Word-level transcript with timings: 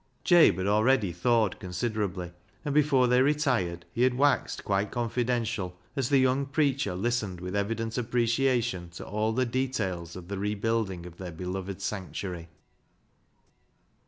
Jabe 0.23 0.55
had 0.57 0.65
already 0.65 1.11
thawed 1.11 1.59
considerably, 1.59 2.33
and 2.65 2.73
before 2.73 3.05
they 3.05 3.21
retired 3.21 3.85
he 3.93 4.01
had 4.01 4.15
waxed 4.15 4.63
quite 4.63 4.91
confiden 4.91 5.41
tial, 5.43 5.73
as 5.95 6.09
the 6.09 6.17
young 6.17 6.47
preacher 6.47 6.95
listened 6.95 7.39
with 7.39 7.55
evident 7.55 7.99
appreciation 7.99 8.89
to 8.95 9.05
all 9.05 9.31
the 9.31 9.45
details 9.45 10.15
of 10.15 10.27
the 10.27 10.39
rebuilding 10.39 11.05
of 11.05 11.17
their 11.17 11.31
beloved 11.31 11.79
sanctuary. 11.83 12.49